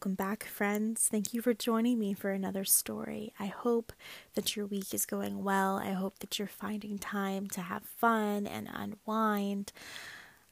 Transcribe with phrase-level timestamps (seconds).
[0.00, 1.08] Welcome back, friends.
[1.10, 3.34] Thank you for joining me for another story.
[3.38, 3.92] I hope
[4.34, 5.76] that your week is going well.
[5.76, 9.74] I hope that you're finding time to have fun and unwind.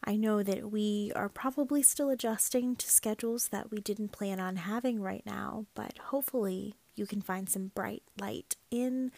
[0.04, 4.56] I know that we are probably still adjusting to schedules that we didn't plan on
[4.56, 9.12] having right now, but hopefully you can find some bright light in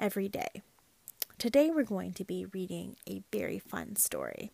[0.00, 0.62] every day.
[1.38, 4.50] Today we're going to be reading a very fun story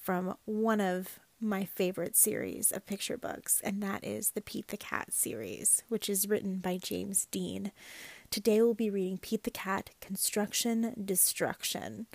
[0.00, 4.76] from one of my favorite series of picture books, and that is the Pete the
[4.76, 7.72] Cat series, which is written by James Dean.
[8.30, 12.06] Today we'll be reading Pete the Cat Construction Destruction.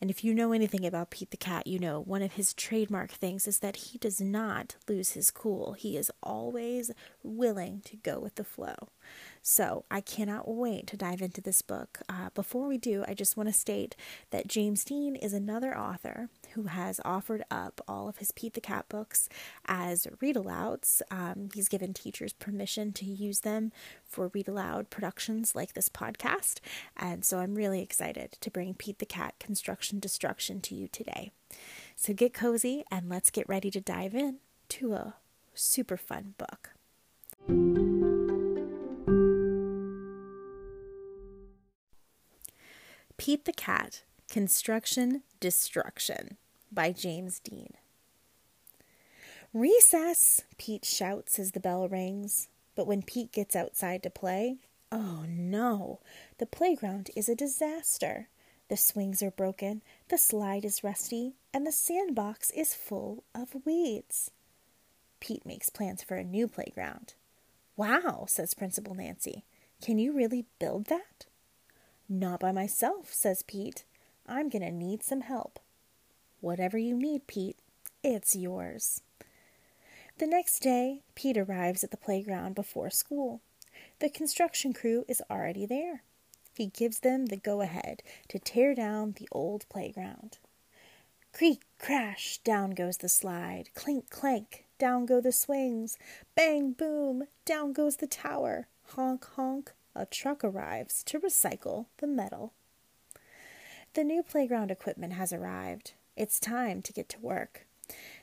[0.00, 3.10] And if you know anything about Pete the Cat, you know one of his trademark
[3.10, 5.72] things is that he does not lose his cool.
[5.72, 6.90] He is always
[7.22, 8.76] willing to go with the flow.
[9.42, 12.00] So I cannot wait to dive into this book.
[12.08, 13.96] Uh, before we do, I just want to state
[14.30, 18.60] that James Dean is another author who has offered up all of his Pete the
[18.60, 19.28] Cat books
[19.66, 21.00] as read alouds.
[21.10, 23.72] Um, he's given teachers permission to use them
[24.04, 26.60] for read aloud productions like this podcast.
[26.96, 31.30] And so I'm really excited to bring Pete the Cat Construction Destruction to you today.
[31.96, 34.38] So get cozy and let's get ready to dive in
[34.70, 35.14] to a
[35.54, 36.70] super fun book.
[43.16, 46.36] Pete the Cat Construction Destruction
[46.70, 47.74] by James Dean.
[49.52, 50.42] Recess!
[50.58, 52.48] Pete shouts as the bell rings.
[52.76, 54.58] But when Pete gets outside to play,
[54.92, 56.00] oh no!
[56.38, 58.28] The playground is a disaster.
[58.68, 64.30] The swings are broken, the slide is rusty, and the sandbox is full of weeds.
[65.20, 67.14] Pete makes plans for a new playground.
[67.76, 69.44] Wow, says Principal Nancy.
[69.80, 71.26] Can you really build that?
[72.08, 73.84] Not by myself, says Pete.
[74.26, 75.58] I'm going to need some help.
[76.40, 77.58] Whatever you need, Pete,
[78.04, 79.02] it's yours.
[80.18, 83.40] The next day, Pete arrives at the playground before school.
[84.00, 86.02] The construction crew is already there.
[86.58, 90.38] He gives them the go ahead to tear down the old playground.
[91.32, 93.70] Creak, crash, down goes the slide.
[93.76, 95.98] Clink, clank, down go the swings.
[96.34, 98.66] Bang, boom, down goes the tower.
[98.96, 102.54] Honk, honk, a truck arrives to recycle the metal.
[103.94, 105.92] The new playground equipment has arrived.
[106.16, 107.68] It's time to get to work.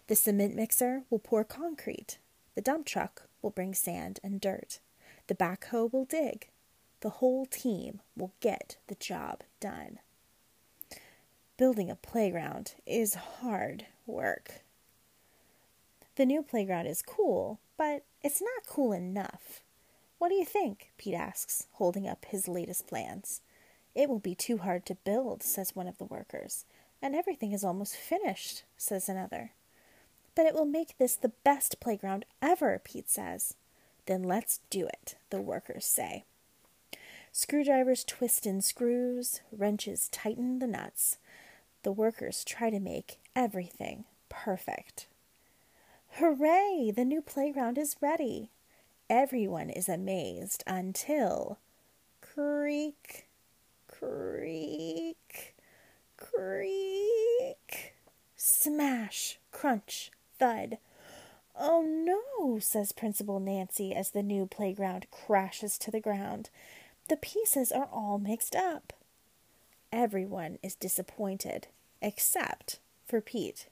[0.08, 2.18] The cement mixer will pour concrete.
[2.56, 4.80] The dump truck will bring sand and dirt.
[5.28, 6.50] The backhoe will dig.
[7.02, 10.00] The whole team will get the job done.
[11.58, 14.62] Building a playground is hard work.
[16.16, 19.62] The new playground is cool, but it's not cool enough.
[20.18, 20.92] What do you think?
[20.98, 23.42] Pete asks, holding up his latest plans.
[23.94, 26.66] It will be too hard to build, says one of the workers.
[27.02, 29.52] And everything is almost finished, says another.
[30.36, 33.56] But it will make this the best playground ever, Pete says.
[34.06, 36.26] Then let's do it, the workers say.
[37.38, 41.18] Screwdrivers twist in screws, wrenches tighten the nuts.
[41.84, 45.08] The workers try to make everything perfect.
[46.12, 46.94] Hooray!
[46.96, 48.52] The new playground is ready.
[49.10, 51.58] Everyone is amazed until
[52.22, 53.28] creak,
[53.86, 55.56] creak,
[56.16, 57.96] Creak!
[58.38, 59.40] Smash!
[59.52, 60.10] Crunch!
[60.40, 60.78] Thud!
[61.54, 66.50] Oh no, says Principal Nancy as the new playground crashes to the ground.
[67.08, 68.92] The pieces are all mixed up.
[69.92, 71.68] Everyone is disappointed,
[72.02, 73.68] except for Pete.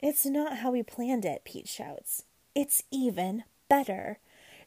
[0.00, 2.24] It's not how we planned it, Pete shouts.
[2.54, 4.18] It's even better.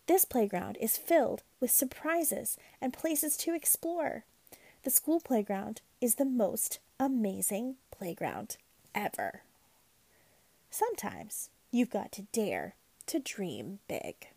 [0.08, 4.26] This playground is filled with surprises and places to explore.
[4.84, 8.58] The school playground is the most amazing playground
[8.94, 9.44] ever.
[10.72, 12.76] Sometimes you've got to dare
[13.06, 14.28] to dream big.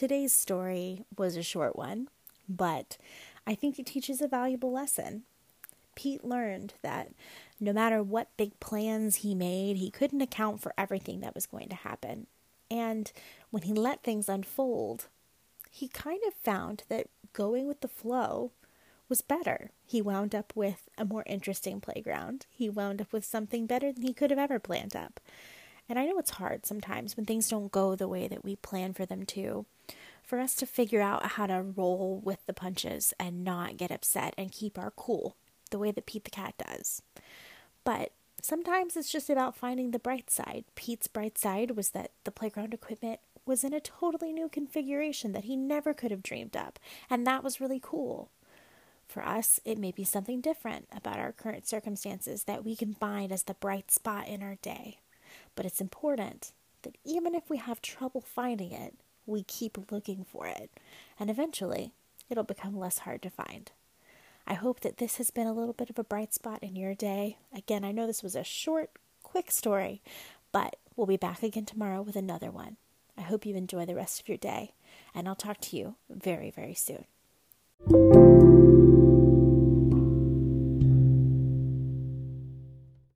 [0.00, 2.08] Today's story was a short one,
[2.48, 2.96] but
[3.46, 5.24] I think it teaches a valuable lesson.
[5.94, 7.10] Pete learned that
[7.60, 11.68] no matter what big plans he made, he couldn't account for everything that was going
[11.68, 12.28] to happen.
[12.70, 13.12] And
[13.50, 15.08] when he let things unfold,
[15.70, 18.52] he kind of found that going with the flow
[19.10, 19.70] was better.
[19.84, 22.46] He wound up with a more interesting playground.
[22.48, 25.20] He wound up with something better than he could have ever planned up.
[25.90, 28.94] And I know it's hard sometimes when things don't go the way that we plan
[28.94, 29.66] for them to,
[30.30, 34.32] for us to figure out how to roll with the punches and not get upset
[34.38, 35.34] and keep our cool
[35.72, 37.02] the way that Pete the Cat does.
[37.82, 38.12] But
[38.42, 40.64] Sometimes it's just about finding the bright side.
[40.74, 45.44] Pete's bright side was that the playground equipment was in a totally new configuration that
[45.44, 46.78] he never could have dreamed up,
[47.10, 48.30] and that was really cool.
[49.06, 53.30] For us, it may be something different about our current circumstances that we can find
[53.30, 55.00] as the bright spot in our day.
[55.54, 58.94] But it's important that even if we have trouble finding it,
[59.26, 60.70] we keep looking for it,
[61.18, 61.92] and eventually
[62.28, 63.70] it'll become less hard to find.
[64.46, 66.94] I hope that this has been a little bit of a bright spot in your
[66.94, 67.38] day.
[67.54, 68.90] Again, I know this was a short,
[69.22, 70.02] quick story,
[70.52, 72.76] but we'll be back again tomorrow with another one.
[73.16, 74.72] I hope you enjoy the rest of your day,
[75.14, 77.04] and I'll talk to you very, very soon.